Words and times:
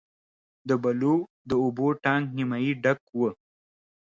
د 0.67 0.69
بلو 0.83 1.15
د 1.49 1.51
اوبو 1.63 1.87
ټانک 2.03 2.25
نیمه 2.37 2.57
ډک 2.83 2.99
و. 3.17 3.19